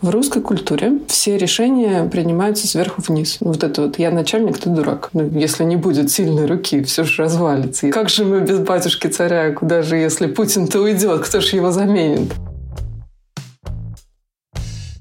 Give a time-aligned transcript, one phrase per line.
[0.00, 3.38] В русской культуре все решения принимаются сверху вниз.
[3.40, 5.10] Вот это вот «я начальник, ты дурак».
[5.12, 7.88] Ну, если не будет сильной руки, все же развалится.
[7.88, 9.52] И как же мы без батюшки царя?
[9.52, 11.22] Куда же, если Путин-то уйдет?
[11.22, 12.32] Кто же его заменит?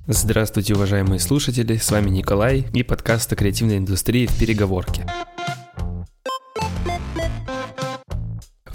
[0.07, 5.05] Здравствуйте, уважаемые слушатели, с вами Николай и подкаст о креативной индустрии в переговорке.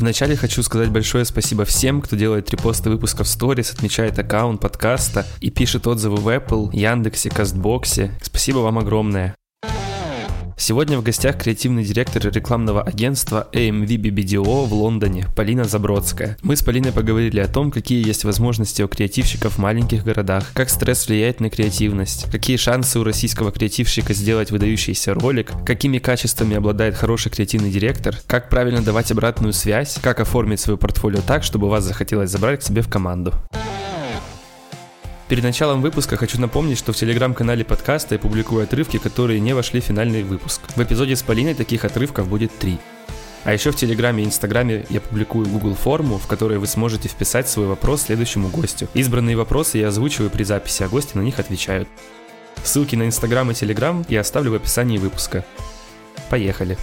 [0.03, 5.49] Вначале хочу сказать большое спасибо всем, кто делает репосты выпусков сторис, отмечает аккаунт подкаста и
[5.49, 8.11] пишет отзывы в Apple, Яндексе, Кастбоксе.
[8.21, 9.37] Спасибо вам огромное.
[10.57, 16.37] Сегодня в гостях креативный директор рекламного агентства AMV BBDO в Лондоне Полина Забродская.
[16.43, 20.71] Мы с Полиной поговорили о том, какие есть возможности у креативщиков в маленьких городах, как
[20.71, 26.95] стресс влияет на креативность, какие шансы у российского креативщика сделать выдающийся ролик, какими качествами обладает
[26.95, 31.85] хороший креативный директор, как правильно давать обратную связь, как оформить свое портфолио так, чтобы вас
[31.85, 33.33] захотелось забрать к себе в команду.
[35.33, 39.81] Перед началом выпуска хочу напомнить, что в телеграм-канале подкаста я публикую отрывки, которые не вошли
[39.81, 40.61] в финальный выпуск.
[40.77, 42.79] В эпизоде с Полиной таких отрывков будет три.
[43.45, 47.49] А еще в Телеграме и Инстаграме я публикую Google форму, в которой вы сможете вписать
[47.49, 48.89] свой вопрос следующему гостю.
[48.93, 51.89] Избранные вопросы я озвучиваю при записи, а гости на них отвечают.
[52.63, 55.47] Ссылки на Инстаграм и Телеграм я оставлю в описании выпуска.
[56.29, 56.77] Поехали!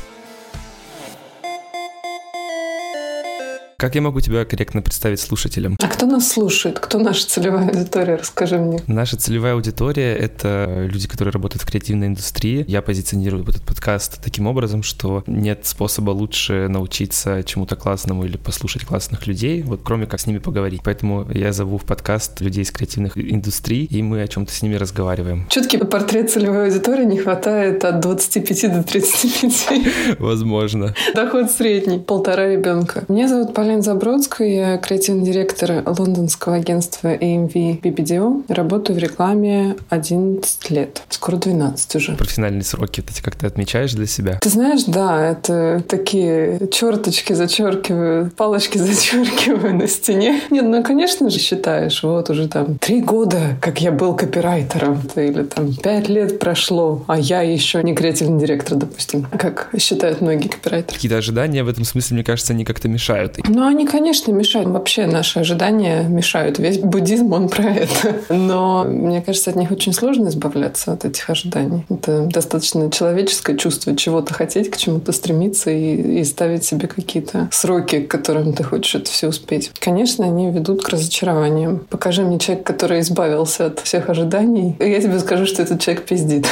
[3.79, 5.77] Как я могу тебя корректно представить слушателям?
[5.81, 6.79] А кто нас слушает?
[6.79, 8.17] Кто наша целевая аудитория?
[8.17, 8.81] Расскажи мне.
[8.87, 12.65] Наша целевая аудитория— это люди, которые работают в креативной индустрии.
[12.67, 18.83] Я позиционирую этот подкаст таким образом, что нет способа лучше научиться чему-то классному или послушать
[18.83, 20.81] классных людей, вот кроме как с ними поговорить.
[20.83, 24.75] Поэтому я зову в подкаст людей из креативных индустрий, и мы о чем-то с ними
[24.75, 25.47] разговариваем.
[25.47, 30.19] Четкий портрет целевой аудитории не хватает от 25 до 35.
[30.19, 30.93] Возможно.
[31.15, 31.99] Доход средний.
[31.99, 33.05] Полтора ребенка.
[33.07, 38.45] Меня зовут Полина Полина Забродская, я креативный директор лондонского агентства AMV BBDO.
[38.47, 41.03] Работаю в рекламе 11 лет.
[41.09, 42.13] Скоро 12 уже.
[42.13, 44.39] Профессиональные сроки ты как то отмечаешь для себя?
[44.41, 50.41] Ты знаешь, да, это такие черточки зачеркиваю, палочки зачеркиваю на стене.
[50.49, 55.43] Нет, ну, конечно же, считаешь, вот уже там три года, как я был копирайтером, или
[55.43, 60.95] там пять лет прошло, а я еще не креативный директор, допустим, как считают многие копирайтеры.
[60.95, 63.37] Какие-то ожидания в этом смысле, мне кажется, они как-то мешают.
[63.58, 64.69] Ну, они, конечно, мешают.
[64.69, 66.59] Вообще наши ожидания мешают.
[66.59, 68.15] Весь буддизм, он про это.
[68.29, 71.85] Но мне кажется, от них очень сложно избавляться, от этих ожиданий.
[71.89, 78.01] Это достаточно человеческое чувство чего-то хотеть, к чему-то стремиться и, и ставить себе какие-то сроки,
[78.01, 79.71] к которым ты хочешь это все успеть.
[79.79, 81.79] Конечно, они ведут к разочарованиям.
[81.89, 86.05] Покажи мне человека, который избавился от всех ожиданий, и я тебе скажу, что этот человек
[86.05, 86.47] пиздит.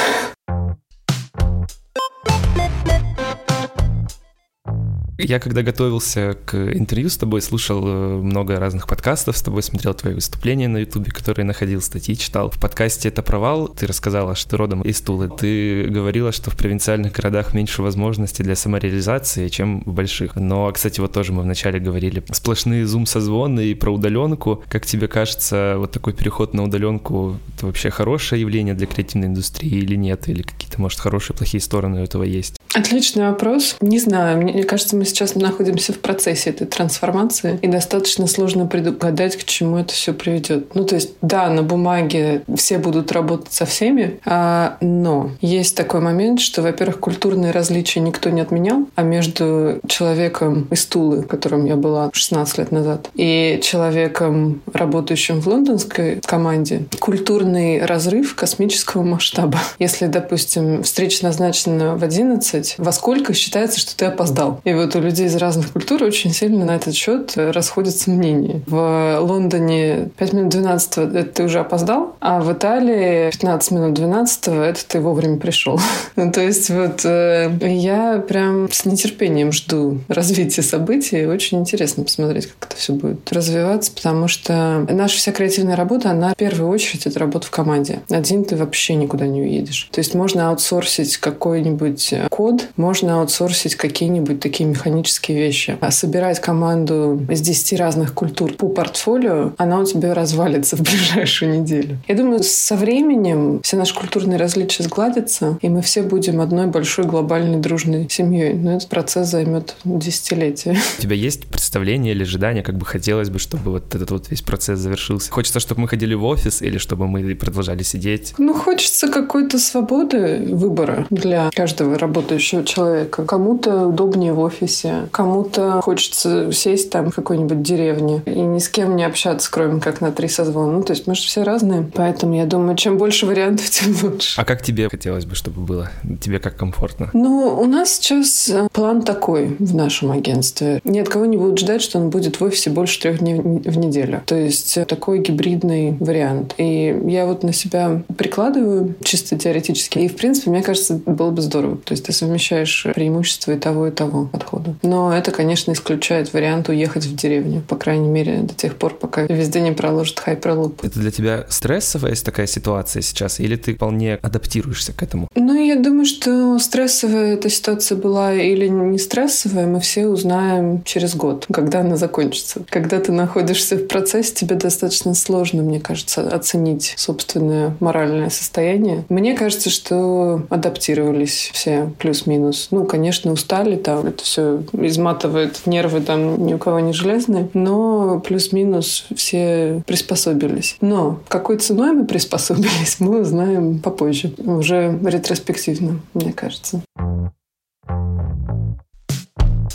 [5.20, 9.92] Я когда готовился к интервью с тобой, слушал э, много разных подкастов с тобой, смотрел
[9.92, 12.52] твои выступления на ютубе, которые находил, статьи читал.
[12.52, 15.28] В подкасте «Это провал» ты рассказала, что родом из Тулы.
[15.28, 20.36] Ты говорила, что в провинциальных городах меньше возможностей для самореализации, чем в больших.
[20.36, 24.62] Но, кстати, вот тоже мы вначале говорили, сплошные зум-созвоны и про удаленку.
[24.68, 29.78] Как тебе кажется, вот такой переход на удаленку— это вообще хорошее явление для креативной индустрии
[29.80, 30.28] или нет?
[30.28, 32.54] Или какие-то, может, хорошие, плохие стороны у этого есть?
[32.72, 33.76] Отличный вопрос.
[33.80, 39.36] Не знаю, мне кажется, мы сейчас находимся в процессе этой трансформации, и достаточно сложно предугадать,
[39.36, 40.74] к чему это все приведет.
[40.74, 46.00] Ну, то есть, да, на бумаге все будут работать со всеми, а, но есть такой
[46.00, 51.76] момент, что, во-первых, культурные различия никто не отменял, а между человеком из Тулы, которым я
[51.76, 59.58] была 16 лет назад, и человеком, работающим в лондонской команде, культурный разрыв космического масштаба.
[59.78, 64.60] Если, допустим, встреча назначена в 11, во сколько считается, что ты опоздал?
[64.64, 68.62] И вот у людей из разных культур очень сильно на этот счет расходятся мнения.
[68.66, 74.48] В Лондоне 5 минут 12 это ты уже опоздал, а в Италии 15 минут 12
[74.48, 75.80] это ты вовремя пришел.
[76.16, 81.26] ну, то есть вот э, я прям с нетерпением жду развития событий.
[81.26, 86.32] Очень интересно посмотреть, как это все будет развиваться, потому что наша вся креативная работа, она
[86.32, 88.00] в первую очередь это работа в команде.
[88.10, 89.88] Один ты вообще никуда не уедешь.
[89.92, 95.76] То есть можно аутсорсить какой-нибудь код, можно аутсорсить какие-нибудь такие механизмы механические вещи.
[95.80, 101.60] А собирать команду из 10 разных культур по портфолио, она у тебя развалится в ближайшую
[101.60, 101.98] неделю.
[102.08, 107.04] Я думаю, со временем все наши культурные различия сгладятся, и мы все будем одной большой
[107.04, 108.54] глобальной дружной семьей.
[108.54, 110.76] Но этот процесс займет десятилетия.
[110.98, 114.42] У тебя есть представление или ожидание, как бы хотелось бы, чтобы вот этот вот весь
[114.42, 115.30] процесс завершился?
[115.30, 118.34] Хочется, чтобы мы ходили в офис или чтобы мы продолжали сидеть?
[118.38, 123.24] Ну, хочется какой-то свободы выбора для каждого работающего человека.
[123.24, 124.77] Кому-то удобнее в офисе,
[125.10, 130.00] кому-то хочется сесть там в какой-нибудь деревне и ни с кем не общаться, кроме как
[130.00, 130.72] на три созвона.
[130.72, 131.88] Ну, то есть мы же все разные.
[131.94, 134.40] Поэтому я думаю, чем больше вариантов, тем лучше.
[134.40, 135.90] А как тебе хотелось бы, чтобы было?
[136.20, 137.10] Тебе как комфортно?
[137.12, 140.80] Ну, у нас сейчас э, план такой в нашем агентстве.
[140.84, 143.78] Ни от кого не будут ждать, что он будет в офисе больше трех дней в
[143.78, 144.22] неделю.
[144.26, 146.54] То есть э, такой гибридный вариант.
[146.58, 149.98] И я вот на себя прикладываю чисто теоретически.
[149.98, 151.76] И, в принципе, мне кажется, было бы здорово.
[151.78, 154.57] То есть ты совмещаешь преимущества и того, и того подхода.
[154.82, 157.62] Но это, конечно, исключает вариант уехать в деревню.
[157.66, 160.84] По крайней мере, до тех пор, пока везде не проложат хайперлуп.
[160.84, 163.40] Это для тебя стрессовая такая ситуация сейчас?
[163.40, 165.28] Или ты вполне адаптируешься к этому?
[165.34, 171.14] Ну, я думаю, что стрессовая эта ситуация была или не стрессовая, мы все узнаем через
[171.14, 172.62] год, когда она закончится.
[172.68, 179.04] Когда ты находишься в процессе, тебе достаточно сложно, мне кажется, оценить собственное моральное состояние.
[179.08, 182.68] Мне кажется, что адаптировались все плюс-минус.
[182.70, 188.20] Ну, конечно, устали там, это все изматывает нервы там ни у кого не железные, но
[188.20, 190.76] плюс-минус все приспособились.
[190.80, 196.82] Но какой ценой мы приспособились, мы узнаем попозже, уже ретроспективно, мне кажется.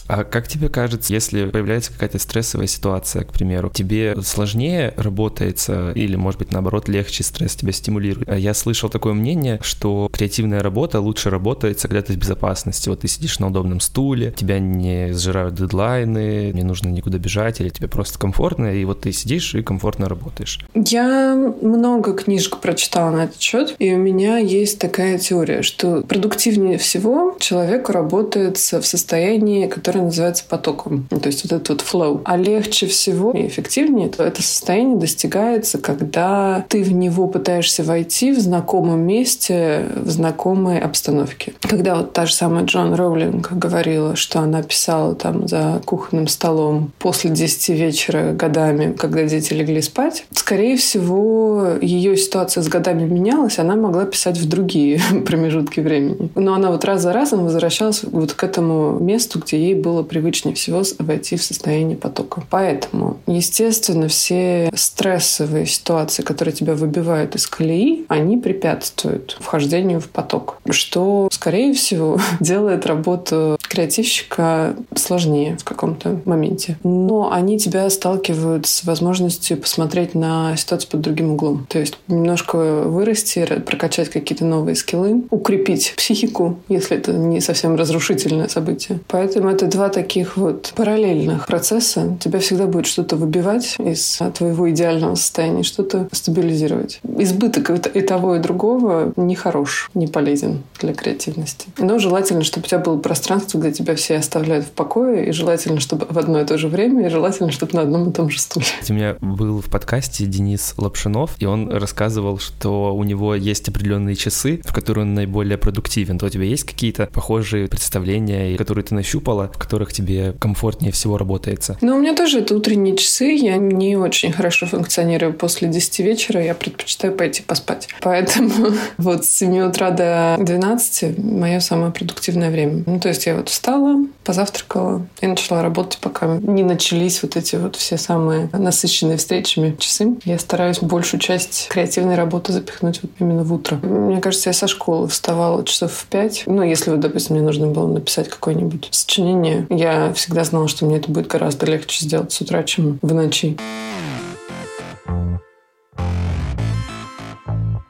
[0.08, 6.16] А как тебе кажется, если появляется какая-то стрессовая ситуация, к примеру, тебе сложнее работается или,
[6.16, 8.28] может быть, наоборот, легче стресс тебя стимулирует?
[8.30, 12.90] А я слышал такое мнение, что креативная работа лучше работается, когда ты в безопасности.
[12.90, 17.70] Вот ты сидишь на удобном стуле, тебя не сжирают дедлайны, не нужно никуда бежать, или
[17.70, 20.60] тебе просто комфортно, и вот ты сидишь и комфортно работаешь.
[20.74, 26.78] Я много книжек прочитала на этот счет, и у меня есть такая теория, что продуктивнее
[26.78, 31.06] всего человеку работается в состоянии, которое которое называется потоком.
[31.10, 32.22] То есть вот этот вот flow.
[32.26, 38.32] А легче всего и эффективнее то это состояние достигается, когда ты в него пытаешься войти
[38.32, 41.54] в знакомом месте, в знакомой обстановке.
[41.62, 46.92] Когда вот та же самая Джон Роулинг говорила, что она писала там за кухонным столом
[46.98, 53.60] после 10 вечера годами, когда дети легли спать, скорее всего, ее ситуация с годами менялась,
[53.60, 56.32] она могла писать в другие промежутки времени.
[56.34, 60.56] Но она вот раз за разом возвращалась вот к этому месту, где ей было привычнее
[60.56, 62.44] всего войти в состояние потока.
[62.50, 70.58] Поэтому, естественно, все стрессовые ситуации, которые тебя выбивают из колеи, они препятствуют вхождению в поток,
[70.70, 76.78] что, скорее всего, делает работу креативщика сложнее в каком-то моменте.
[76.84, 81.66] Но они тебя сталкивают с возможностью посмотреть на ситуацию под другим углом.
[81.70, 88.48] То есть немножко вырасти, прокачать какие-то новые скиллы, укрепить психику, если это не совсем разрушительное
[88.48, 89.00] событие.
[89.08, 92.18] Поэтому это два таких вот параллельных процесса.
[92.20, 97.02] Тебя всегда будет что-то выбивать из твоего идеального состояния, что-то стабилизировать.
[97.18, 101.68] Избыток и того, и другого не хорош, не полезен для креативности.
[101.78, 105.80] Но желательно, чтобы у тебя было пространство, где тебя все оставляют в покое, и желательно,
[105.80, 108.40] чтобы в одно и то же время, и желательно, чтобы на одном и том же
[108.40, 108.66] стуле.
[108.88, 114.16] У меня был в подкасте Денис Лапшинов, и он рассказывал, что у него есть определенные
[114.16, 116.20] часы, в которые он наиболее продуктивен.
[116.20, 121.18] То у тебя есть какие-то похожие представления, которые ты нащупала, в которых тебе комфортнее всего
[121.18, 121.78] работается?
[121.82, 123.34] Ну, у меня тоже это утренние часы.
[123.34, 126.44] Я не очень хорошо функционирую после 10 вечера.
[126.44, 127.88] Я предпочитаю пойти поспать.
[128.02, 132.84] Поэтому вот с 7 утра до 12 мое самое продуктивное время.
[132.86, 137.56] Ну, то есть я вот встала, позавтракала и начала работать, пока не начались вот эти
[137.56, 140.16] вот все самые насыщенные встречами часы.
[140.26, 143.78] Я стараюсь большую часть креативной работы запихнуть вот именно в утро.
[143.78, 146.44] Мне кажется, я со школы вставала часов в пять.
[146.46, 150.98] Ну, если вот, допустим, мне нужно было написать какое-нибудь сочинение, я всегда знала, что мне
[150.98, 153.58] это будет гораздо легче сделать с утра, чем в ночи.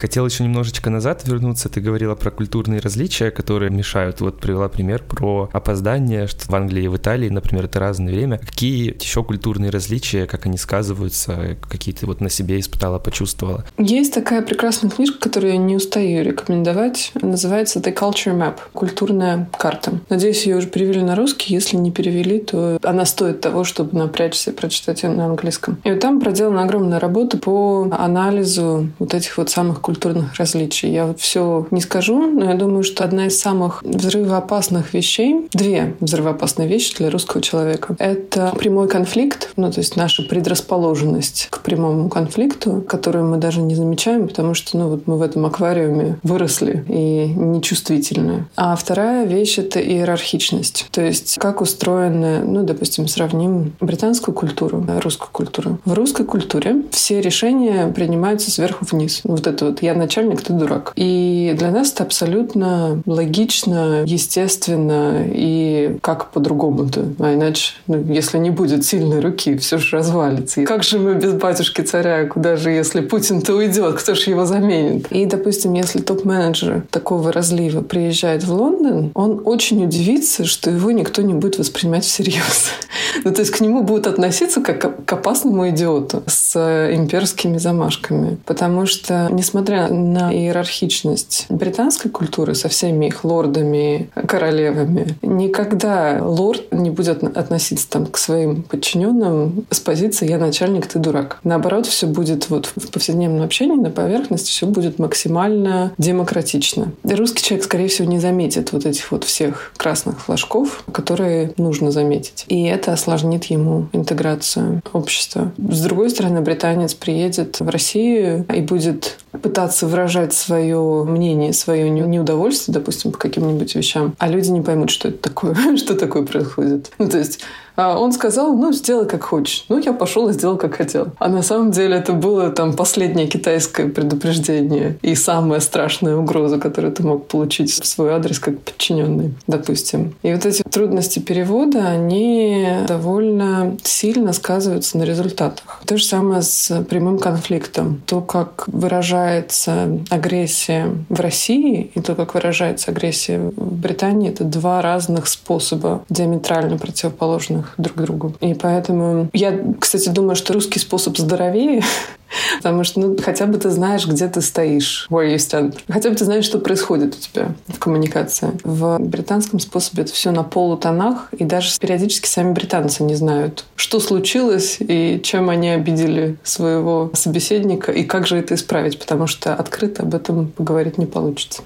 [0.03, 1.69] Хотел еще немножечко назад вернуться.
[1.69, 4.19] Ты говорила про культурные различия, которые мешают.
[4.19, 8.37] Вот привела пример про опоздание, что в Англии и в Италии, например, это разное время.
[8.37, 13.63] Какие еще культурные различия, как они сказываются, какие ты вот на себе испытала, почувствовала?
[13.77, 17.13] Есть такая прекрасная книжка, которую я не устаю рекомендовать.
[17.21, 18.55] Называется The Culture Map.
[18.73, 20.01] Культурная карта.
[20.09, 21.53] Надеюсь, ее уже перевели на русский.
[21.53, 25.77] Если не перевели, то она стоит того, чтобы напрячься и прочитать ее на английском.
[25.85, 30.91] И вот там проделана огромная работа по анализу вот этих вот самых культурных культурных различий.
[30.91, 36.67] Я все не скажу, но я думаю, что одна из самых взрывоопасных вещей, две взрывоопасные
[36.67, 42.83] вещи для русского человека, это прямой конфликт, ну то есть наша предрасположенность к прямому конфликту,
[42.87, 47.27] которую мы даже не замечаем, потому что ну вот мы в этом аквариуме выросли и
[47.27, 48.47] нечувствительны.
[48.55, 50.87] А вторая вещь— это иерархичность.
[50.89, 55.77] То есть как устроены, ну, допустим, сравним британскую культуру, русскую культуру.
[55.85, 59.21] В русской культуре все решения принимаются сверху вниз.
[59.23, 60.93] Вот это вот «я начальник, ты дурак».
[60.95, 67.05] И для нас это абсолютно логично, естественно и как по-другому-то.
[67.19, 70.61] А иначе, ну, если не будет сильной руки, все же развалится.
[70.61, 72.25] И как же мы без батюшки царя?
[72.25, 73.95] Куда же, если Путин-то уйдет?
[73.95, 75.07] Кто же его заменит?
[75.11, 81.21] И, допустим, если топ-менеджер такого разлива приезжает в Лондон, он очень удивится, что его никто
[81.21, 82.71] не будет воспринимать всерьез.
[83.23, 86.55] ну, то есть к нему будут относиться как к опасному идиоту с
[86.93, 88.37] имперскими замашками.
[88.45, 96.89] Потому что, несмотря на иерархичность британской культуры со всеми их лордами, королевами, никогда лорд не
[96.89, 101.39] будет относиться там к своим подчиненным с позиции «я начальник, ты дурак».
[101.43, 106.91] Наоборот, все будет вот в повседневном общении, на поверхности, все будет максимально демократично.
[107.07, 111.91] И русский человек, скорее всего, не заметит вот этих вот всех красных флажков, которые нужно
[111.91, 112.45] заметить.
[112.47, 115.51] И это осложнит ему интеграцию общества.
[115.57, 122.73] С другой стороны, британец приедет в Россию и будет пытаться выражать свое мнение, свое неудовольствие,
[122.73, 126.91] допустим, по каким-нибудь вещам, а люди не поймут, что это такое, что такое происходит.
[126.97, 127.39] Ну, то есть
[127.75, 129.65] он сказал, ну, сделай как хочешь.
[129.69, 131.07] Ну, я пошел и сделал, как хотел.
[131.19, 136.93] А на самом деле это было там последнее китайское предупреждение и самая страшная угроза, которую
[136.93, 140.15] ты мог получить в свой адрес как подчиненный, допустим.
[140.21, 145.81] И вот эти трудности перевода, они довольно сильно сказываются на результатах.
[145.85, 148.01] То же самое с прямым конфликтом.
[148.05, 154.81] То, как выражается агрессия в России и то, как выражается агрессия в Британии, это два
[154.81, 158.35] разных способа диаметрально противоположных равных друг другу.
[158.41, 161.81] И поэтому я, кстати, думаю, что русский способ здоровее,
[162.57, 165.77] Потому что ну, хотя бы ты знаешь, где ты стоишь, where you stand.
[165.87, 168.49] Хотя бы ты знаешь, что происходит у тебя в коммуникации.
[168.63, 173.99] В британском способе это все на полутонах, и даже периодически сами британцы не знают, что
[173.99, 180.01] случилось и чем они обидели своего собеседника, и как же это исправить, потому что открыто
[180.01, 181.61] об этом поговорить не получится.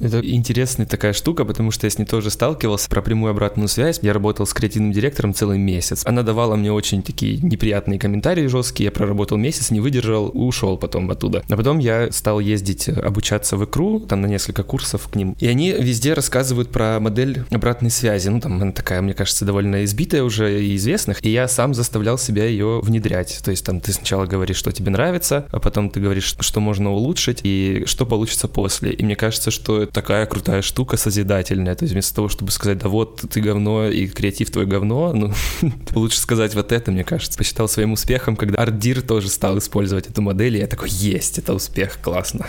[0.00, 3.98] Это интересная такая штука, потому что я с ней тоже сталкивался про прямую обратную связь.
[4.02, 6.02] Я работал с креативным директором целый месяц.
[6.04, 8.86] Она давала мне очень такие неприятные комментарии жесткие.
[8.86, 11.42] Я проработал месяц, не выдержал, ушел потом оттуда.
[11.48, 15.36] А потом я стал ездить обучаться в икру, там на несколько курсов к ним.
[15.40, 18.28] И они везде рассказывают про модель обратной связи.
[18.28, 21.24] Ну, там она такая, мне кажется, довольно избитая уже и известных.
[21.24, 23.40] И я сам заставлял себя ее внедрять.
[23.44, 26.92] То есть там ты сначала говоришь, что тебе нравится, а потом ты говоришь, что можно
[26.92, 28.92] улучшить и что получится после.
[28.92, 31.74] И мне кажется, что такая крутая штука созидательная.
[31.74, 35.32] То есть вместо того, чтобы сказать, да вот ты говно и креатив твой говно, ну,
[35.94, 37.38] лучше сказать вот это, мне кажется.
[37.38, 41.54] Посчитал своим успехом, когда Ардир тоже стал использовать эту модель, и я такой, есть, это
[41.54, 42.46] успех, классно.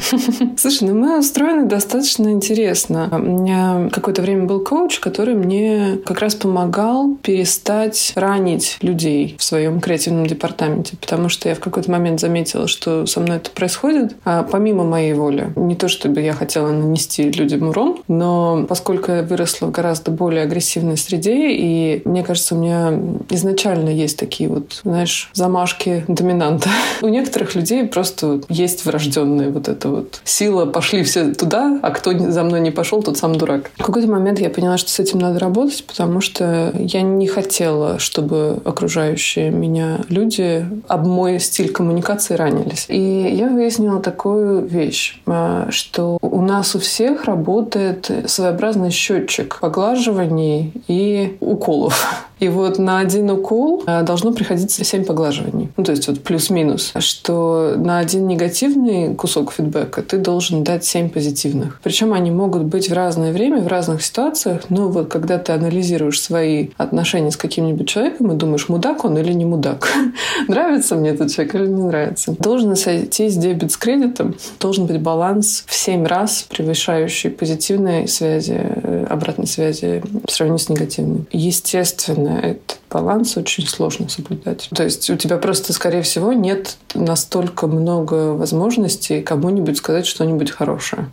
[0.56, 3.08] Слушай, ну мы устроены достаточно интересно.
[3.12, 9.44] У меня какое-то время был коуч, который мне как раз помогал перестать ранить людей в
[9.44, 14.16] своем креативном департаменте, потому что я в какой-то момент заметила, что со мной это происходит,
[14.24, 15.52] а помимо моей воли.
[15.56, 20.42] Не то, чтобы я хотела нанести людям урон, но поскольку я выросла в гораздо более
[20.42, 22.92] агрессивной среде, и мне кажется, у меня
[23.30, 26.68] изначально есть такие вот, знаешь, замашки доминанта.
[27.02, 32.16] У некоторых людей просто есть врожденная вот эта вот сила «пошли все туда, а кто
[32.16, 33.70] за мной не пошел, тот сам дурак».
[33.78, 37.98] В какой-то момент я поняла, что с этим надо работать, потому что я не хотела,
[37.98, 42.86] чтобы окружающие меня люди об мой стиль коммуникации ранились.
[42.88, 43.00] И
[43.34, 51.36] я выяснила такую вещь, а, что у нас у всех работает своеобразный счетчик поглаживаний и
[51.40, 52.26] уколов.
[52.42, 55.68] И вот на один укол э, должно приходиться 7 поглаживаний.
[55.76, 56.92] Ну, то есть вот плюс-минус.
[56.98, 61.78] Что на один негативный кусок фидбэка ты должен дать 7 позитивных.
[61.84, 64.62] Причем они могут быть в разное время, в разных ситуациях.
[64.70, 69.32] Но вот когда ты анализируешь свои отношения с каким-нибудь человеком и думаешь, мудак он или
[69.32, 69.88] не мудак,
[70.48, 75.62] нравится мне этот человек или не нравится, должен сойтись дебет с кредитом, должен быть баланс
[75.68, 81.24] в 7 раз превышающий позитивные связи, э, обратной связи по сравнению с негативной.
[81.30, 84.68] Естественно, этот баланс очень сложно соблюдать.
[84.74, 91.08] То есть у тебя просто, скорее всего, нет настолько много возможностей кому-нибудь сказать что-нибудь хорошее.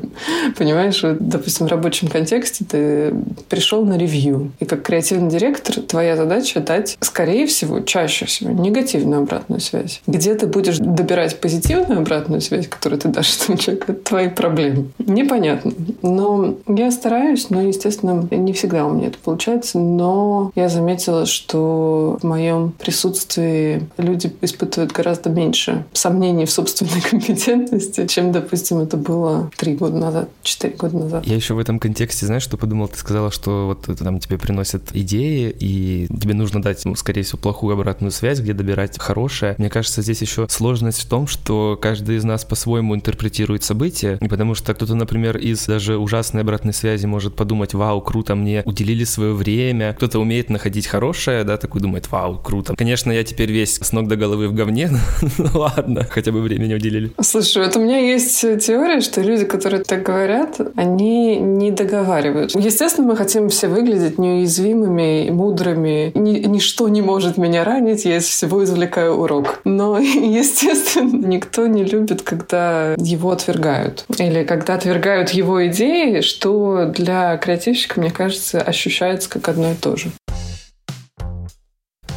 [0.58, 3.14] Понимаешь, вот, допустим, в рабочем контексте ты
[3.48, 9.22] пришел на ревью, и как креативный директор твоя задача дать, скорее всего, чаще всего, негативную
[9.22, 10.02] обратную связь.
[10.06, 14.88] Где ты будешь добирать позитивную обратную связь, которую ты дашь этому человеку, это твои проблемы.
[14.98, 15.72] Непонятно.
[16.02, 22.18] Но я стараюсь, но, естественно, не всегда у меня это получается, но я заметила, что
[22.20, 29.50] в моем присутствии люди испытывают гораздо меньше сомнений в собственной компетентности, чем, допустим, это было
[29.56, 31.26] три года назад, четыре года назад.
[31.26, 32.88] Я еще в этом контексте, знаешь, что подумал?
[32.88, 37.38] Ты сказала, что вот там тебе приносят идеи, и тебе нужно дать, ну, скорее всего,
[37.38, 39.54] плохую обратную связь, где добирать хорошее.
[39.58, 44.28] Мне кажется, здесь еще сложность в том, что каждый из нас по-своему интерпретирует события, и
[44.28, 49.04] потому что кто-то, например, из даже ужасной обратной связи может подумать, вау, круто, мне уделили
[49.04, 49.94] свое время.
[49.94, 51.09] Кто-то умеет находить хорошее,
[51.44, 52.74] да, такой думает, вау, круто.
[52.76, 54.90] Конечно, я теперь весь с ног до головы в говне,
[55.38, 57.12] ну ладно, хотя бы времени уделили.
[57.20, 62.54] Слушай, вот у меня есть теория, что люди, которые так говорят, они не договаривают.
[62.54, 66.12] Естественно, мы хотим все выглядеть неуязвимыми, мудрыми.
[66.14, 69.60] Ни, ничто не может меня ранить, я из всего извлекаю урок.
[69.64, 74.04] Но, естественно, никто не любит, когда его отвергают.
[74.18, 79.96] Или когда отвергают его идеи, что для креативщика, мне кажется, ощущается как одно и то
[79.96, 80.10] же.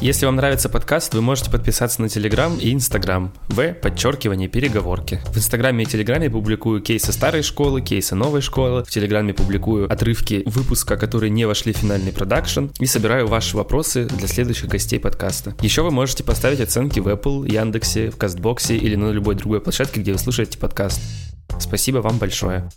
[0.03, 5.22] Если вам нравится подкаст, вы можете подписаться на Телеграм и Инстаграм в подчеркивание переговорки.
[5.27, 8.83] В Инстаграме и Телеграме публикую кейсы старой школы, кейсы новой школы.
[8.83, 14.03] В Телеграме публикую отрывки выпуска, которые не вошли в финальный продакшн и собираю ваши вопросы
[14.03, 15.55] для следующих гостей подкаста.
[15.62, 19.62] Еще вы можете поставить оценки в Apple, Яндексе, в Castbox е или на любой другой
[19.62, 21.00] площадке, где вы слушаете подкаст.
[21.62, 22.69] Спасибо вам большое.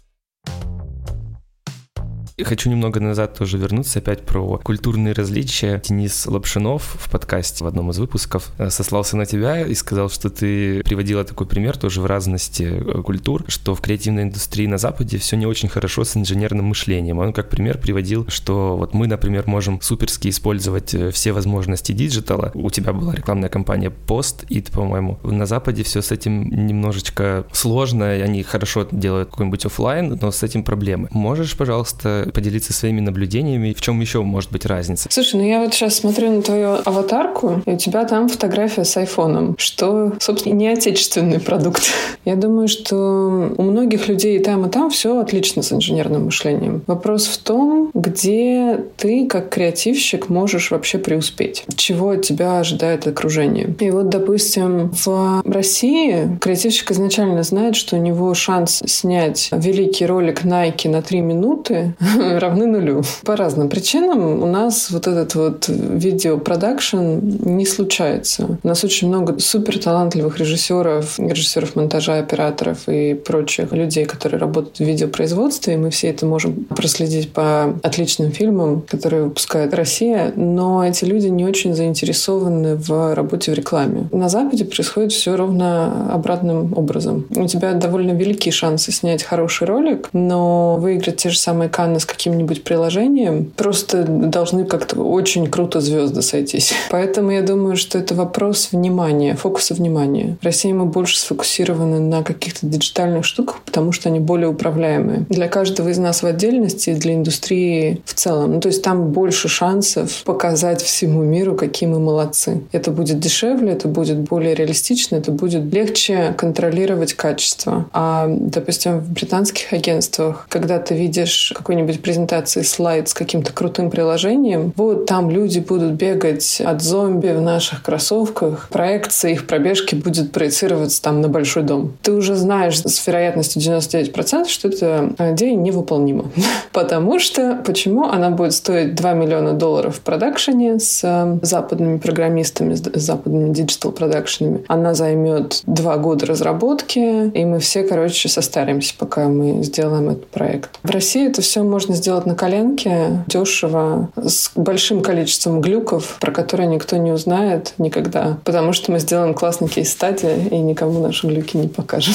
[2.45, 5.81] Хочу немного назад тоже вернуться опять про культурные различия.
[5.83, 10.29] Денис Лапшинов в подкасте в одном из выпусков э, сослался на тебя и сказал, что
[10.29, 15.17] ты приводила такой пример тоже в разности э, культур, что в креативной индустрии на Западе
[15.17, 17.21] все не очень хорошо с инженерным мышлением.
[17.21, 22.38] Он как пример приводил, что вот мы, например, можем суперски использовать э, все возможности digital
[22.38, 22.51] а.
[22.53, 28.11] У тебя была рекламная кампания Post, и, по-моему, на Западе все с этим немножечко сложно,
[28.11, 31.09] они хорошо делают какой-нибудь офлайн, но с этим проблемы.
[31.13, 33.75] Можешь, пожалуйста, поделиться своими наблюдениями.
[33.77, 35.09] В чем еще может быть разница?
[35.11, 38.97] Слушай, ну я вот сейчас смотрю на твою аватарку, и у тебя там фотография с
[38.97, 41.83] айфоном, что, собственно, не отечественный продукт.
[42.25, 46.83] Я думаю, что у многих людей и там, и там все отлично с инженерным мышлением.
[46.87, 51.65] Вопрос в том, где ты, как креативщик, можешь вообще преуспеть.
[51.77, 53.75] Чего от тебя ожидает окружение.
[53.81, 60.45] И вот, допустим, в России креативщик изначально знает, что у него шанс снять великий ролик
[60.45, 61.95] Nike на три минуты
[62.39, 63.03] равны нулю.
[63.25, 68.59] По разным причинам у нас вот этот вот видеопродакшн не случается.
[68.63, 74.79] У нас очень много супер талантливых режиссеров, режиссеров монтажа, операторов и прочих людей, которые работают
[74.79, 80.87] в видеопроизводстве, и мы все это можем проследить по отличным фильмам, которые выпускает Россия, но
[80.87, 84.09] эти люди не очень заинтересованы в работе в рекламе.
[84.13, 87.27] На Западе происходит все ровно обратным образом.
[87.31, 92.06] У тебя довольно великие шансы снять хороший ролик, но выиграть те же самые Канны с
[92.07, 96.73] каким-нибудь приложением, просто должны как-то очень круто звезды сойтись.
[96.91, 100.37] Поэтому я думаю, что это вопрос внимания, фокуса внимания.
[100.41, 105.27] В России мы больше сфокусированы на каких-то диджитальных штуках, потому что они более управляемые.
[105.29, 108.53] Для каждого из нас в отдельности для индустрии в целом.
[108.53, 112.63] Ну, то есть там больше шансов показать всему миру, какие мы молодцы.
[112.73, 117.87] Это будет дешевле, это будет более реалистично, это будет легче контролировать качество.
[117.93, 123.91] А, допустим, в британских агентствах, когда ты видишь какой-нибудь какой презентации слайд с каким-то крутым
[123.91, 130.33] приложением, вот там люди будут бегать от зомби в наших кроссовках, проекция их пробежки будет
[130.33, 131.93] проецироваться там на большой дом.
[132.03, 136.27] Ты уже знаешь с вероятностью 99%, что эта идея невыполнима.
[136.73, 142.75] Потому что, почему она будет стоить 2 миллиона долларов в продакшене с э, западными программистами,
[142.75, 144.65] с западными digital-продакшенами.
[144.69, 150.79] Она займет два года разработки, и мы все, короче, состаримся, пока мы сделаем этот проект.
[150.83, 156.33] В России это все можно можно сделать на коленке, дешево, с большим количеством глюков, про
[156.33, 161.57] которые никто не узнает никогда, потому что мы сделаем классный кейс-стадии и никому наши глюки
[161.57, 162.15] не покажем.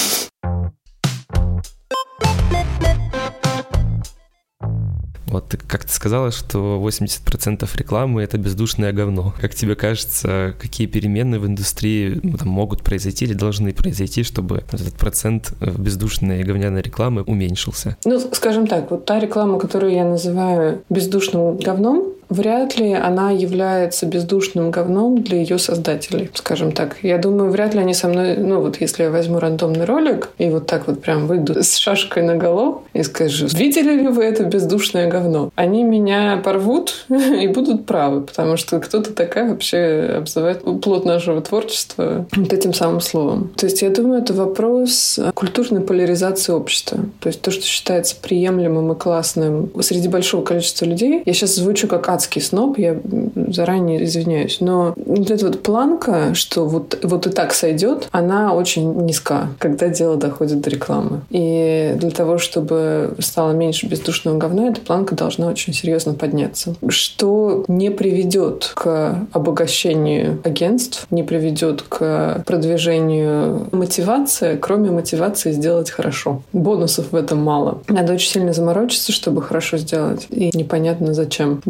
[5.31, 9.33] Вот ты как-то сказала, что 80% рекламы— это бездушное говно.
[9.39, 14.63] Как тебе кажется, какие перемены в индустрии ну, там, могут произойти или должны произойти, чтобы
[14.71, 17.95] этот процент бездушной и говняной рекламы уменьшился?
[18.03, 24.05] Ну, скажем так, вот та реклама, которую я называю бездушным говном, вряд ли она является
[24.05, 26.97] бездушным говном для ее создателей, скажем так.
[27.03, 30.49] Я думаю, вряд ли они со мной, ну вот если я возьму рандомный ролик и
[30.49, 34.43] вот так вот прям выйду с шашкой на голову и скажу, видели ли вы это
[34.43, 35.51] бездушное говно?
[35.55, 42.25] Они меня порвут и будут правы, потому что кто-то такая вообще обзывает плод нашего творчества
[42.35, 43.51] вот этим самым словом.
[43.57, 46.99] То есть я думаю, это вопрос культурной поляризации общества.
[47.19, 51.23] То есть то, что считается приемлемым и классным среди большого количества людей.
[51.25, 52.99] Я сейчас звучу как адский сноб, я
[53.47, 54.57] заранее извиняюсь.
[54.59, 59.87] Но вот эта вот планка, что вот, вот и так сойдет, она очень низка, когда
[59.87, 61.21] дело доходит до рекламы.
[61.31, 66.75] И для того, чтобы стало меньше бездушного говна, эта планка должна очень серьезно подняться.
[66.87, 76.43] Что не приведет к обогащению агентств, не приведет к продвижению мотивации, кроме мотивации сделать хорошо.
[76.53, 77.79] Бонусов в этом мало.
[77.87, 80.27] Надо очень сильно заморочиться, чтобы хорошо сделать.
[80.29, 81.61] И непонятно зачем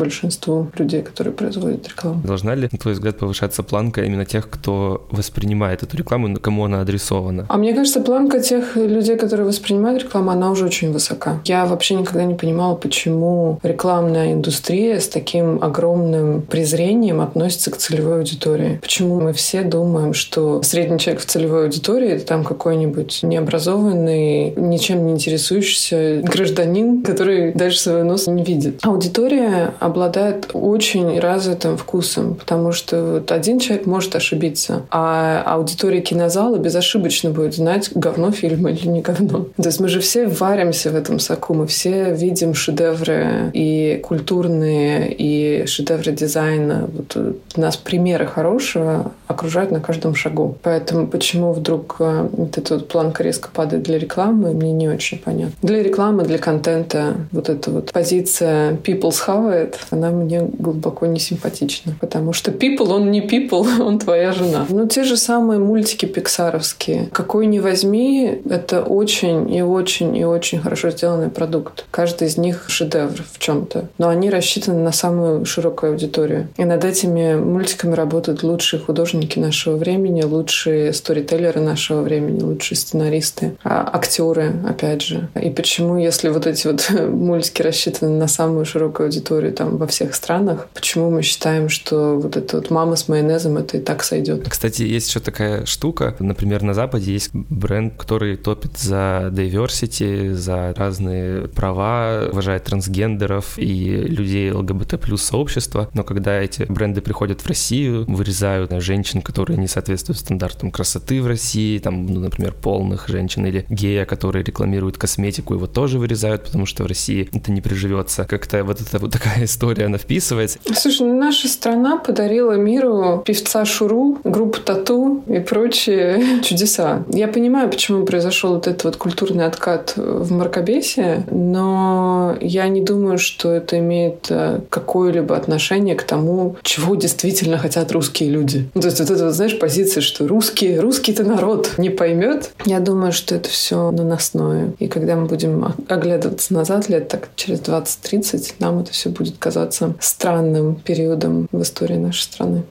[0.42, 2.22] большинству людей, которые производят рекламу.
[2.24, 6.82] Должна ли, на твой взгляд, повышаться планка именно тех, кто воспринимает эту рекламу, кому она
[6.82, 7.46] адресована?
[7.50, 11.40] А мне кажется, планка тех людей, которые воспринимают рекламу, она уже очень высока.
[11.46, 18.20] Я вообще никогда не понимала, почему рекламная индустрия с таким огромным презрением относится к целевой
[18.20, 18.80] аудитории.
[18.82, 25.06] Почему мы все думаем, что средний человек в целевой аудитории— это там какой-нибудь необразованный, ничем
[25.06, 28.80] не интересующийся гражданин, который дальше своего носа не видит.
[28.84, 30.21] Аудитория обладает
[30.54, 37.56] очень развитым вкусом, потому что вот один человек может ошибиться, а аудитория кинозала безошибочно будет
[37.56, 39.48] знать, говно фильма или не говно.
[39.58, 45.14] То есть мы же все варимся в этом соку, мы все видим шедевры и культурные,
[45.14, 46.90] и шедевры дизайна.
[46.94, 47.18] Вот
[47.56, 50.58] у нас примеры хорошего окружают на каждом шагу.
[50.62, 55.18] Поэтому почему вдруг э, вот эта вот планка резко падает для рекламы, мне не очень
[55.18, 55.54] понятно.
[55.62, 61.95] Для рекламы, для контента вот эта вот позиция people's хавает, она мне глубоко не симпатична.
[62.00, 64.65] Потому что people, он не people, он твоя жена.
[64.69, 67.10] Ну, те же самые мультики пиксаровские.
[67.12, 71.86] Какой ни возьми, это очень и очень и очень хорошо сделанный продукт.
[71.91, 73.89] Каждый из них шедевр в чем-то.
[73.97, 76.47] Но они рассчитаны на самую широкую аудиторию.
[76.58, 83.56] И над этими мультиками работают лучшие художники нашего времени, лучшие сторителлеры нашего времени, лучшие сценаристы,
[83.63, 85.30] а актеры, опять же.
[85.39, 90.01] И почему, если вот эти вот мультики рассчитаны на самую широкую аудиторию там во всех
[90.10, 94.48] странах, почему мы считаем, что вот эта вот мама с майонезом это и так сойдет?
[94.50, 96.16] Кстати, есть еще такая штука.
[96.20, 103.96] Например, на Западе есть бренд, который топит за diversity, за разные права, уважает трансгендеров и
[103.96, 105.90] людей ЛГБТ плюс сообщества.
[105.94, 111.28] Но когда эти бренды приходят в Россию, вырезают женщин, которые не соответствуют стандартам красоты в
[111.28, 116.66] России, там, ну, например, полных женщин или гея, которые рекламируют косметику, его тоже вырезают, потому
[116.66, 118.26] что в России это не приживется.
[118.26, 120.58] Как-то вот эта вот такая история, она вписывается.
[120.74, 127.04] Слушай, ну, наша страна подарила миру певца Шуру, группу Тату и прочие чудеса.
[127.10, 133.18] Я понимаю, почему произошел вот этот вот культурный откат в мракобесие, но я не думаю,
[133.18, 138.70] что это имеет э, какое-либо отношение к тому, чего действительно хотят русские люди.
[138.74, 142.52] Ну, то есть вот это, вот, знаешь, позиция, что русские, русский-то народ не поймет.
[142.66, 144.74] Я думаю, что это все наносное.
[144.80, 149.81] И когда мы будем оглядываться назад лет так через 20-30, нам это все будет казаться
[150.00, 152.63] странным периодом в истории нашей страны.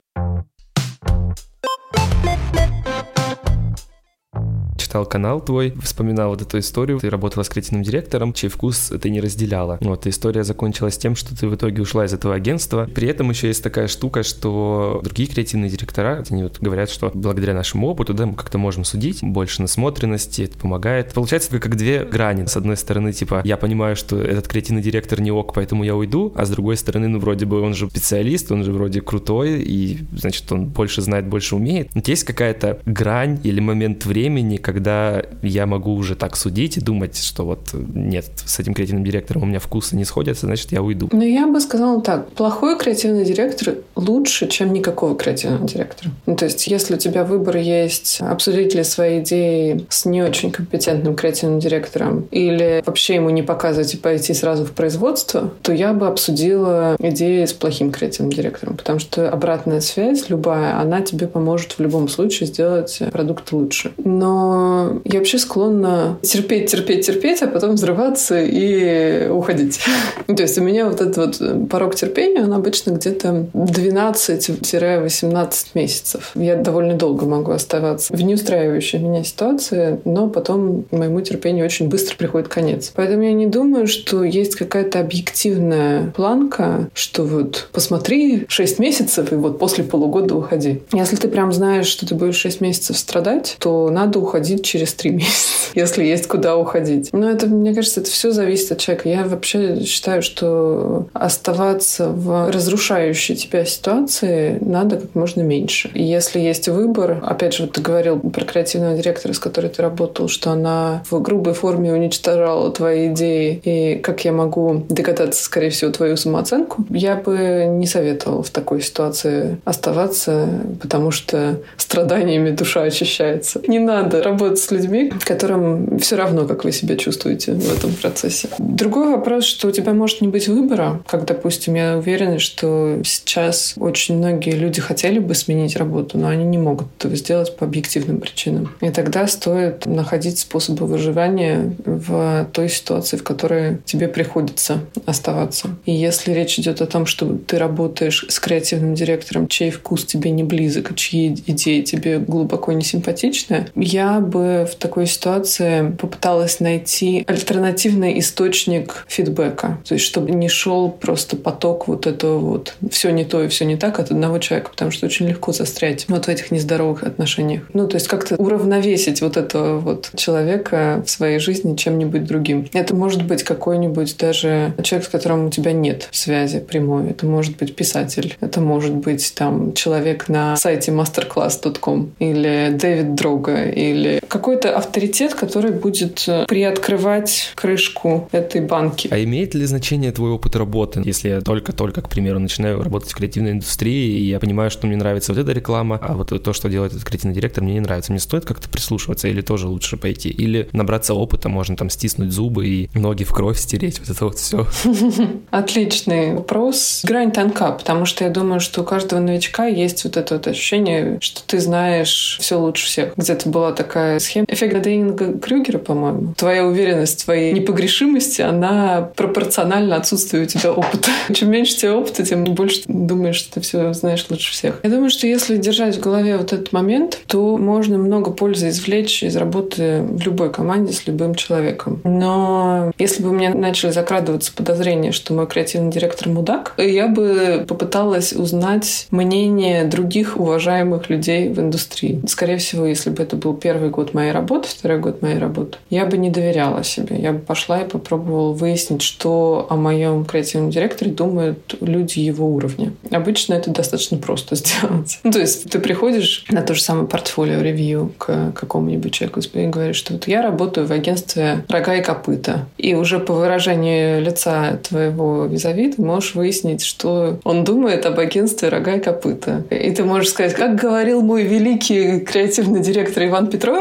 [4.91, 6.99] Читал канал твой, вспоминал вот эту историю.
[6.99, 9.77] Ты работала с креативным директором, чей вкус ты не разделяла.
[9.79, 12.89] Вот, история закончилась тем, что ты в итоге ушла из этого агентства.
[12.93, 17.53] При этом еще есть такая штука, что другие креативные директора, они вот говорят, что благодаря
[17.53, 21.13] нашему опыту, да, мы как-то можем судить, больше насмотренности, это помогает.
[21.13, 22.45] Получается как две грани.
[22.47, 26.33] С одной стороны, типа, я понимаю, что этот креативный директор не ок, поэтому я уйду,
[26.35, 29.99] а с другой стороны, ну, вроде бы он же специалист, он же вроде крутой, и,
[30.17, 31.95] значит, он больше знает, больше умеет.
[31.95, 36.81] Но есть какая-то грань или момент времени, когда когда я могу уже так судить и
[36.81, 40.81] думать, что вот нет, с этим креативным директором у меня вкусы не сходятся, значит, я
[40.81, 41.07] уйду.
[41.11, 42.29] Ну, я бы сказала так.
[42.29, 46.09] Плохой креативный директор лучше, чем никакого креативного директора.
[46.25, 50.51] Ну, то есть, если у тебя выбор есть обсудить ли свои идеи с не очень
[50.51, 55.93] компетентным креативным директором или вообще ему не показывать и пойти сразу в производство, то я
[55.93, 61.73] бы обсудила идеи с плохим креативным директором, потому что обратная связь любая, она тебе поможет
[61.73, 63.91] в любом случае сделать продукт лучше.
[64.03, 64.70] Но
[65.03, 69.81] я вообще склонна терпеть, терпеть, терпеть, а потом взрываться и уходить.
[70.27, 76.31] То есть у меня вот этот вот порог терпения, он обычно где-то 12-18 месяцев.
[76.35, 82.15] Я довольно долго могу оставаться в неустраивающей меня ситуации, но потом моему терпению очень быстро
[82.17, 82.91] приходит конец.
[82.95, 89.35] Поэтому я не думаю, что есть какая-то объективная планка, что вот посмотри 6 месяцев и
[89.35, 90.81] вот после полугода уходи.
[90.93, 95.09] Если ты прям знаешь, что ты будешь 6 месяцев страдать, то надо уходить через 3
[95.11, 97.09] месяца, если есть куда уходить.
[97.11, 99.09] Но это, мне кажется, это все зависит от человека.
[99.09, 105.89] Я вообще считаю, что оставаться в разрушающей тебя ситуации надо как можно меньше.
[105.93, 109.81] И если есть выбор, опять же, вот ты говорил про креативного директора, с которой ты
[109.81, 115.69] работал, что она в грубой форме уничтожала твои идеи, и как я могу догадаться, скорее
[115.69, 120.47] всего, твою самооценку, я бы не советовала в такой ситуации оставаться,
[120.81, 123.61] потому что страданиями душа очищается.
[123.67, 128.49] Не надо работать с людьми, которым все равно, как вы себя чувствуете в этом процессе.
[128.57, 133.75] Другой вопрос, что у тебя может не быть выбора, как, допустим, я уверена, что сейчас
[133.77, 138.19] очень многие люди хотели бы сменить работу, но они не могут этого сделать по объективным
[138.19, 138.71] причинам.
[138.81, 145.69] И тогда стоит находить способы выживания в той ситуации, в которой тебе приходится оставаться.
[145.85, 150.31] И если речь идет о том, что ты работаешь с креативным директором, чей вкус тебе
[150.31, 157.23] не близок, чьи идеи тебе глубоко не симпатичны, я бы в такой ситуации попыталась найти
[157.27, 159.79] альтернативный источник фидбэка.
[159.87, 163.65] То есть, чтобы не шел просто поток вот этого вот все не то и все
[163.65, 167.63] не так от одного человека, потому что очень легко застрять вот в этих нездоровых отношениях.
[167.73, 172.67] Ну, то есть как-то уравновесить вот этого вот человека в своей жизни чем-нибудь другим.
[172.73, 177.09] Это может быть какой-нибудь даже человек, с которым у тебя нет связи прямой.
[177.09, 178.37] Это может быть писатель.
[178.41, 185.71] Это может быть там человек на сайте masterclass.com или Дэвид Дрога или какой-то авторитет, который
[185.71, 189.09] будет э, приоткрывать крышку этой банки.
[189.11, 193.15] А имеет ли значение твой опыт работы, если я только-только, к примеру, начинаю работать в
[193.15, 196.69] креативной индустрии, и я понимаю, что мне нравится вот эта реклама, а вот то, что
[196.69, 198.13] делает этот креативный директор, мне не нравится.
[198.13, 200.29] Мне стоит как-то прислушиваться или тоже лучше пойти?
[200.29, 204.39] Или набраться опыта, можно там стиснуть зубы и ноги в кровь стереть, вот это вот
[204.39, 204.65] все.
[205.51, 207.01] Отличный вопрос.
[207.03, 211.17] Грань тонка, потому что я думаю, что у каждого новичка есть вот это вот ощущение,
[211.19, 213.13] что ты знаешь все лучше всех.
[213.17, 214.45] Где-то была такая схема.
[214.47, 216.33] Эффект Дейнинга Крюгера, по-моему.
[216.37, 221.09] Твоя уверенность твоей непогрешимости, она пропорциональна отсутствию у тебя опыта.
[221.33, 224.79] Чем меньше тебе опыта, тем больше ты думаешь, что ты все знаешь лучше всех.
[224.83, 229.23] Я думаю, что если держать в голове вот этот момент, то можно много пользы извлечь
[229.23, 232.01] из работы в любой команде с любым человеком.
[232.03, 237.65] Но если бы у меня начали закрадываться подозрения, что мой креативный директор мудак, я бы
[237.67, 242.21] попыталась узнать мнение других уважаемых людей в индустрии.
[242.27, 246.05] Скорее всего, если бы это был первый год моей работы, второй год моей работы, я
[246.05, 247.17] бы не доверяла себе.
[247.17, 252.93] Я бы пошла и попробовала выяснить, что о моем креативном директоре думают люди его уровня.
[253.11, 255.19] Обычно это достаточно просто сделать.
[255.23, 259.67] Ну, то есть ты приходишь на то же самое портфолио ревью к какому-нибудь человеку и
[259.67, 262.65] говоришь, что вот я работаю в агентстве «Рога и копыта».
[262.77, 268.69] И уже по выражению лица твоего визави ты можешь выяснить, что он думает об агентстве
[268.69, 269.63] «Рога и копыта».
[269.69, 273.71] И ты можешь сказать, как говорил мой великий креативный директор Иван Петрович,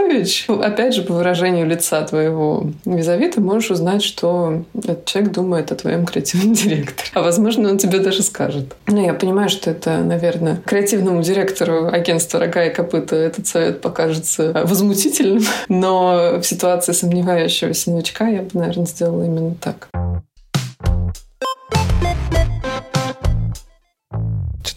[0.63, 5.75] опять же, по выражению лица твоего визави ты можешь узнать, что этот человек думает о
[5.75, 7.11] твоем креативном директоре.
[7.15, 8.75] А возможно, он тебе даже скажет.
[8.87, 14.53] Ну, я понимаю, что это, наверное, креативному директору агентства «Рога и копыта» этот совет покажется
[14.65, 19.89] возмутительным, но в ситуации сомневающегося новичка я бы, наверное, сделала именно так.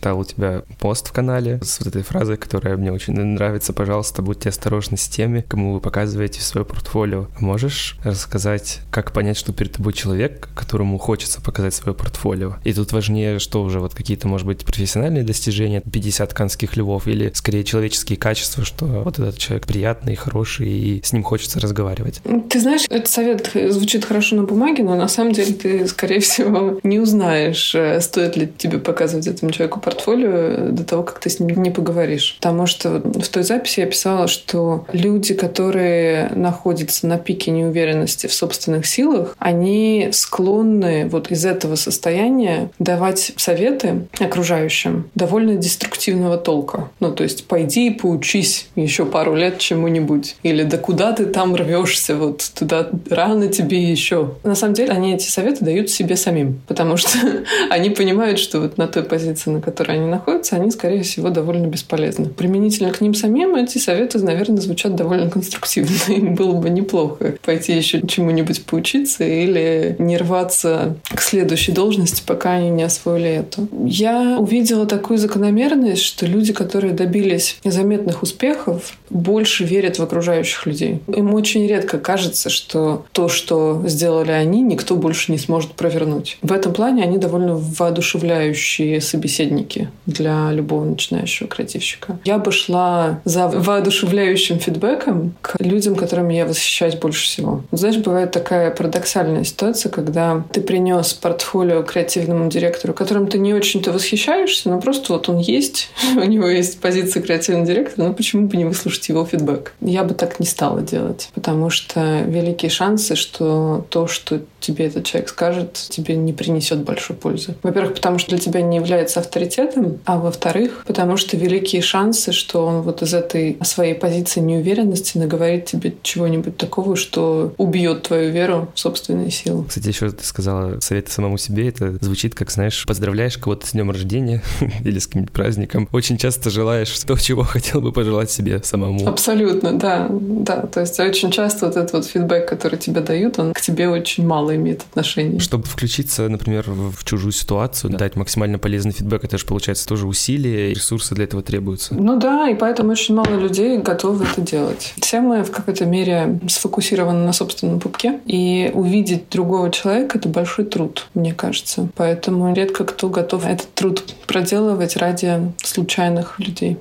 [0.03, 3.71] Читал у тебя пост в канале с вот этой фразой, которая мне очень нравится.
[3.71, 7.27] Пожалуйста, будьте осторожны с теми, кому вы показываете свое портфолио.
[7.39, 12.55] Можешь рассказать, как понять, что перед тобой человек, которому хочется показать свое портфолио?
[12.65, 17.31] И тут важнее, что уже вот какие-то, может быть, профессиональные достижения, 50 канских львов, или
[17.33, 22.19] скорее человеческие качества, что вот этот человек приятный, хороший, и с ним хочется разговаривать.
[22.49, 26.81] Ты знаешь, этот совет звучит хорошо на бумаге, но на самом деле ты, скорее всего,
[26.83, 31.29] не узнаешь, э, стоит ли тебе показывать этому человеку портфолио портфолио до того, как ты
[31.29, 32.35] с ним не поговоришь.
[32.39, 38.33] Потому что в той записи я писала, что люди, которые находятся на пике неуверенности в
[38.33, 46.89] собственных силах, они склонны вот из этого состояния давать советы окружающим довольно деструктивного толка.
[46.99, 50.35] Ну, то есть пойди и поучись еще пару лет чему-нибудь.
[50.43, 54.35] Или да куда ты там рвешься, вот туда рано тебе еще.
[54.43, 57.17] На самом деле они эти советы дают себе самим, потому что
[57.69, 61.29] они понимают, что вот на той позиции, на которой которой они находятся, они, скорее всего,
[61.29, 62.29] довольно бесполезны.
[62.29, 65.93] Применительно к ним самим эти советы, наверное, звучат довольно конструктивно.
[66.07, 72.53] Им было бы неплохо пойти еще чему-нибудь поучиться или не рваться к следующей должности, пока
[72.53, 73.67] они не освоили эту.
[73.85, 81.01] Я увидела такую закономерность, что люди, которые добились заметных успехов, больше верят в окружающих людей.
[81.07, 86.37] Им очень редко кажется, что то, что сделали они, никто больше не сможет провернуть.
[86.41, 89.72] В этом плане они довольно воодушевляющие собеседники
[90.05, 92.19] для любого начинающего креативщика.
[92.25, 97.63] Я бы шла за воодушевляющим фидбэком к людям, которыми я восхищаюсь больше всего.
[97.71, 103.91] Знаешь, бывает такая парадоксальная ситуация, когда ты принес портфолио креативному директору, которым ты не очень-то
[103.91, 108.57] восхищаешься, но просто вот он есть, у него есть позиция креативного директора, ну почему бы
[108.57, 109.73] не выслушать его фидбэк?
[109.81, 115.05] Я бы так не стала делать, потому что великие шансы, что то, что тебе этот
[115.05, 117.55] человек скажет, тебе не принесет большой пользы.
[117.63, 119.62] Во-первых, потому что для тебя не является авторитетом,
[120.05, 125.65] а во-вторых, потому что великие шансы, что он вот из этой своей позиции неуверенности наговорит
[125.65, 129.65] тебе чего-нибудь такого, что убьет твою веру в собственные силы.
[129.67, 131.67] Кстати, еще ты сказала советы самому себе.
[131.69, 134.41] Это звучит как, знаешь, поздравляешь кого-то с днем рождения
[134.83, 135.89] или с каким-нибудь праздником.
[135.91, 139.07] Очень часто желаешь то, чего хотел бы пожелать себе самому.
[139.07, 140.07] Абсолютно, да.
[140.09, 143.89] Да, то есть очень часто вот этот вот фидбэк, который тебе дают, он к тебе
[143.89, 145.39] очень мало имеет отношения.
[145.39, 147.97] Чтобы включиться, например, в чужую ситуацию, да.
[147.97, 151.93] дать максимально полезный фидбэк, это же получается тоже усилия, ресурсы для этого требуются.
[151.93, 154.95] Ну да, и поэтому очень мало людей готовы это делать.
[154.99, 160.65] Все мы в какой-то мере сфокусированы на собственном пупке, и увидеть другого человека— это большой
[160.65, 161.87] труд, мне кажется.
[161.95, 166.79] Поэтому редко кто готов этот труд проделывать ради случайных людей.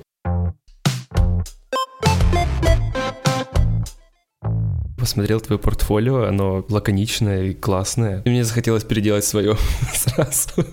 [5.02, 8.22] Посмотрел твое портфолио, оно лаконичное и классное.
[8.24, 9.56] И мне захотелось переделать свое
[9.94, 10.64] сразу.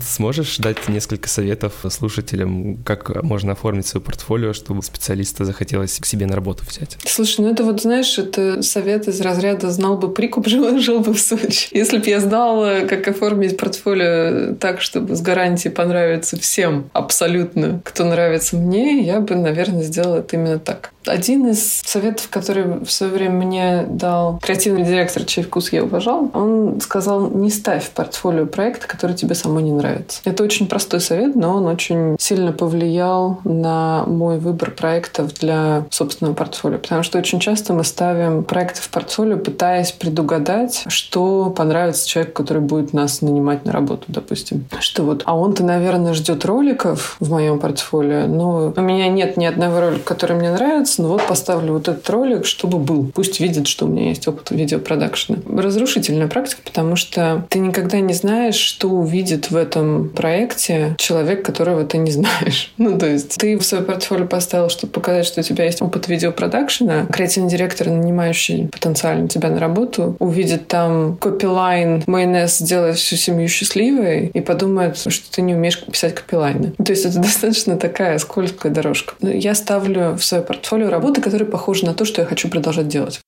[0.00, 6.26] Сможешь дать несколько советов слушателям, как можно оформить свое портфолио, чтобы специалиста захотелось к себе
[6.26, 6.98] на работу взять?
[7.04, 11.20] Слушай, ну это вот, знаешь, это совет из разряда «знал бы прикуп, жил, бы в
[11.20, 11.68] Сочи».
[11.70, 18.04] Если бы я знала, как оформить портфолио так, чтобы с гарантией понравиться всем абсолютно, кто
[18.04, 20.90] нравится мне, я бы, наверное, сделала это именно так.
[21.08, 26.30] Один из советов, который в свое время мне дал креативный директор, чей вкус я уважал,
[26.34, 30.20] он сказал, не ставь в портфолио проекта, который тебе самой не нравится.
[30.24, 36.34] Это очень простой совет, но он очень сильно повлиял на мой выбор проектов для собственного
[36.34, 36.78] портфолио.
[36.78, 42.62] Потому что очень часто мы ставим проекты в портфолио, пытаясь предугадать, что понравится человеку, который
[42.62, 44.66] будет нас нанимать на работу, допустим.
[44.80, 49.46] Что вот, а он-то, наверное, ждет роликов в моем портфолио, но у меня нет ни
[49.46, 53.10] одного ролика, который мне нравится, ну вот поставлю вот этот ролик, чтобы был.
[53.14, 55.38] Пусть видит, что у меня есть опыт видеопродакшена.
[55.46, 61.84] Разрушительная практика, потому что ты никогда не знаешь, что увидит в этом проекте человек, которого
[61.84, 62.72] ты не знаешь.
[62.88, 66.08] Ну, то есть ты в свое портфолио поставил, чтобы показать, что у тебя есть опыт
[66.08, 67.06] видеопродакшена.
[67.06, 74.28] Креативный директор, нанимающий потенциально тебя на работу, увидит там копилайн, майонез сделает всю семью счастливой
[74.28, 76.72] и подумает, что ты не умеешь писать копилайны.
[76.82, 79.14] То есть это достаточно такая скользкая дорожка.
[79.20, 83.20] Я ставлю в свое портфолио работы, которые похожи на то, что я хочу продолжать делать.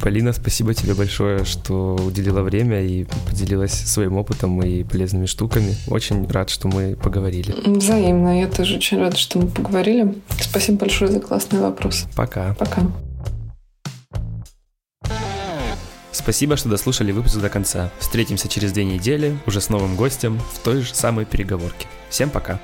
[0.00, 5.74] Полина, спасибо тебе большое, что уделила время и поделилась своим опытом и полезными штуками.
[5.88, 7.54] Очень рад, что мы поговорили.
[7.66, 8.40] Взаимно.
[8.40, 10.14] Я тоже очень рада, что мы поговорили.
[10.40, 12.06] Спасибо большое за классный вопрос.
[12.14, 12.54] Пока.
[12.54, 12.82] Пока.
[16.12, 17.90] Спасибо, что дослушали выпуск до конца.
[17.98, 21.86] Встретимся через две недели уже с новым гостем в той же самой переговорке.
[22.10, 22.60] Всем пока.